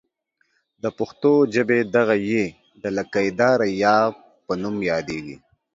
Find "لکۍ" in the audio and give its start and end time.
2.97-3.27